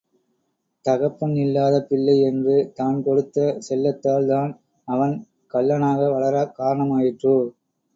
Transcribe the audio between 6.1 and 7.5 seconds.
வளர காரணமாயிற்றோ!